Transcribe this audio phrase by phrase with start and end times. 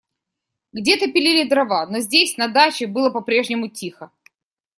[0.73, 4.09] Где-то пилили дрова, но здесь, на даче, было по-прежнему тихо.